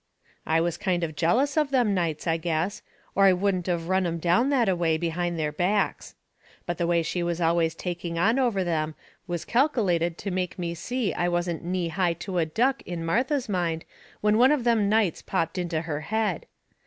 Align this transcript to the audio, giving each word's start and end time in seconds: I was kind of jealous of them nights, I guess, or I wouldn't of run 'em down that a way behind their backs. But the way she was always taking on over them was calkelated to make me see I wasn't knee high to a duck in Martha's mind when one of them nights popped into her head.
I 0.47 0.61
was 0.61 0.79
kind 0.79 1.03
of 1.03 1.15
jealous 1.15 1.55
of 1.57 1.69
them 1.69 1.93
nights, 1.93 2.25
I 2.25 2.37
guess, 2.37 2.81
or 3.13 3.25
I 3.25 3.33
wouldn't 3.33 3.67
of 3.67 3.87
run 3.87 4.07
'em 4.07 4.17
down 4.17 4.49
that 4.49 4.67
a 4.67 4.75
way 4.75 4.97
behind 4.97 5.37
their 5.37 5.51
backs. 5.51 6.15
But 6.65 6.79
the 6.79 6.87
way 6.87 7.03
she 7.03 7.21
was 7.21 7.39
always 7.39 7.75
taking 7.75 8.17
on 8.17 8.39
over 8.39 8.63
them 8.63 8.95
was 9.27 9.45
calkelated 9.45 10.17
to 10.17 10.31
make 10.31 10.57
me 10.57 10.73
see 10.73 11.13
I 11.13 11.29
wasn't 11.29 11.63
knee 11.63 11.89
high 11.89 12.13
to 12.13 12.39
a 12.39 12.47
duck 12.47 12.81
in 12.87 13.05
Martha's 13.05 13.47
mind 13.47 13.85
when 14.21 14.39
one 14.39 14.51
of 14.51 14.63
them 14.63 14.89
nights 14.89 15.21
popped 15.21 15.59
into 15.59 15.81
her 15.81 15.99
head. 16.01 16.47